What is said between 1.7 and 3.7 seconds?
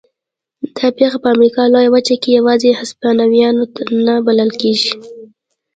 لویه وچه کې یوازې هسپانویان